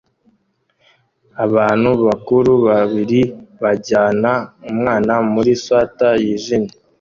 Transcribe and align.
Abantu 1.45 1.89
bakuru 2.05 2.51
babiri 2.67 3.21
bajyana 3.61 4.31
umwana 4.71 5.13
muri 5.33 5.51
swater 5.63 6.13
yijimye 6.25 6.73